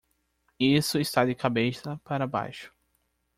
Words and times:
Isso 0.59 0.97
está 0.97 1.23
de 1.25 1.35
cabeça 1.35 2.01
para 2.03 2.25
baixo. 2.25 2.73